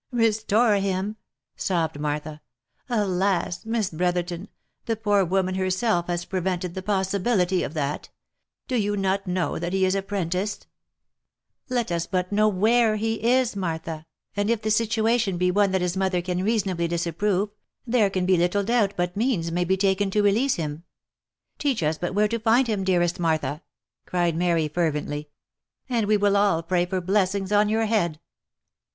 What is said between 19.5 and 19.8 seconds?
may be